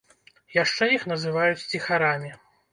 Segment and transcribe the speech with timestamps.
[0.63, 2.37] Яшчэ іх называюць ціхарамі.